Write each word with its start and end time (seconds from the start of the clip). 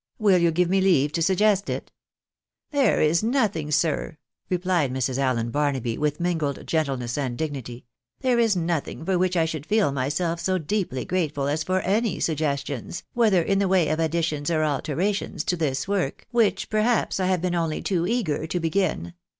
Will 0.17 0.39
you 0.39 0.49
give 0.49 0.67
me 0.67 0.81
leave 0.81 1.11
to 1.11 1.21
suggest 1.21 1.69
it?"" 1.69 1.91
There 2.71 2.99
is 3.01 3.21
nothing, 3.21 3.69
sir," 3.69 4.17
replied 4.49 4.91
Mrs. 4.91 5.19
Allen 5.19 5.51
Barnaby, 5.51 5.95
with 5.95 6.19
mingled 6.19 6.65
gentleness 6.65 7.19
and 7.19 7.37
dignity," 7.37 7.85
there 8.21 8.39
is 8.39 8.55
nothing 8.55 9.05
for 9.05 9.19
which 9.19 9.37
I 9.37 9.45
should 9.45 9.63
feel 9.67 9.91
myself 9.91 10.39
so 10.39 10.57
deeply 10.57 11.05
grateful 11.05 11.47
as 11.47 11.63
for 11.63 11.81
any 11.81 12.19
suggestions, 12.19 13.03
whether 13.13 13.43
in 13.43 13.59
the 13.59 13.67
way 13.67 13.89
of 13.89 13.99
additions 13.99 14.49
or 14.49 14.63
alterations, 14.63 15.43
to 15.43 15.55
this 15.55 15.87
work, 15.87 16.25
which 16.31 16.71
perhaps 16.71 17.19
I 17.19 17.27
have 17.27 17.43
been 17.43 17.53
only 17.53 17.79
too 17.83 18.07
eager 18.07 18.47
to 18.47 18.59
begin. 18.59 19.13